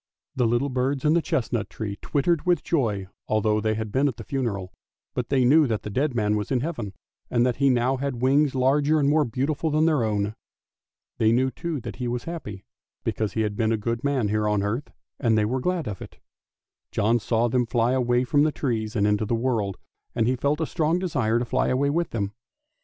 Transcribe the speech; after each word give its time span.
The 0.35 0.47
little 0.47 0.69
birds 0.69 1.05
in 1.05 1.13
the 1.13 1.21
chestnut 1.21 1.69
tree 1.69 1.95
twittered 2.01 2.43
with 2.47 2.63
joy 2.63 3.05
although 3.27 3.61
they 3.61 3.75
had 3.75 3.91
been 3.91 4.07
at 4.07 4.17
the 4.17 4.23
funeral, 4.23 4.73
but 5.13 5.29
they 5.29 5.45
knew 5.45 5.67
that 5.67 5.83
the 5.83 5.91
dead 5.91 6.15
man 6.15 6.35
was 6.35 6.49
in 6.49 6.61
Heaven, 6.61 6.93
and 7.29 7.45
that 7.45 7.57
he 7.57 7.69
now 7.69 7.97
had 7.97 8.19
wings 8.19 8.55
larger 8.55 8.99
and 8.99 9.07
more 9.07 9.25
beautiful 9.25 9.69
than 9.69 9.85
their 9.85 10.03
own. 10.03 10.33
They 11.19 11.31
knew, 11.31 11.51
too, 11.51 11.79
that 11.81 11.97
he 11.97 12.07
was 12.07 12.23
happy, 12.23 12.65
because 13.03 13.33
he 13.33 13.41
had 13.41 13.55
been 13.55 13.71
a 13.71 13.77
good 13.77 14.03
man 14.03 14.29
here 14.29 14.47
on 14.47 14.63
earth, 14.63 14.89
and 15.19 15.37
they 15.37 15.45
were 15.45 15.59
glad 15.61 15.87
of 15.87 16.01
it. 16.01 16.17
John 16.91 17.19
saw 17.19 17.47
them 17.47 17.67
fly 17.67 17.91
away 17.91 18.23
from 18.23 18.41
the 18.41 18.51
trees 18.51 18.95
out 18.95 19.05
into 19.05 19.27
the 19.27 19.35
world, 19.35 19.77
and 20.15 20.25
he 20.27 20.35
felt 20.35 20.59
a 20.61 20.65
strong 20.65 20.97
desire 20.97 21.37
to 21.37 21.45
fly 21.45 21.67
away 21.67 21.91
with 21.91 22.09
them. 22.09 22.33